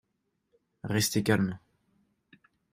Restez 0.93 1.21
calme. 1.21 1.59